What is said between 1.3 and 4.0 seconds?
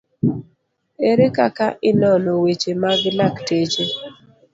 kaka inono weche mag lakteche